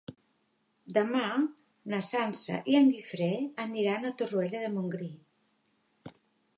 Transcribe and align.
Demà 0.93 1.25
na 1.93 1.99
Sança 2.07 2.59
i 2.73 2.79
en 2.81 2.89
Guifré 2.97 3.29
aniran 3.67 4.09
a 4.09 4.15
Torroella 4.23 4.67
de 4.67 4.75
Montgrí. 4.79 5.15